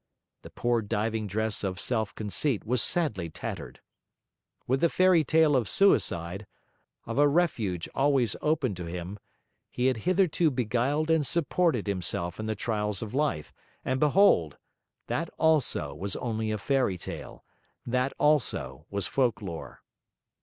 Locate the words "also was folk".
18.17-19.39